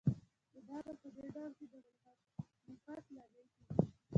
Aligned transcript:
نو 0.67 0.75
دا 0.87 0.93
په 1.01 1.07
دې 1.15 1.25
ډله 1.35 1.51
کې 1.57 1.65
د 1.71 1.73
مخالفت 2.71 3.07
لامل 3.15 3.45
کېږي. 3.55 3.81